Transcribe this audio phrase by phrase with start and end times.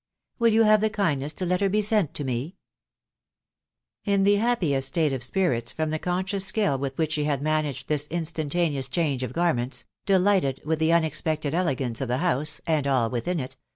[0.39, 2.35] Will; yew bate the kindness to tot her be sen t to me?
[4.07, 6.97] w •*• e> ♦♦ In &e happiest state of spirit* from the eentcSoos gfeHl with
[6.97, 10.05] which she had managed this instantaneous change of gar ments *...
[10.07, 13.57] delighted with the unexpedtedf elegance of the house, and all within it